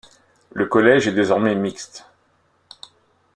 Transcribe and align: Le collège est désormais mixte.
Le 0.53 0.65
collège 0.65 1.07
est 1.07 1.11
désormais 1.11 1.53
mixte. 1.53 2.07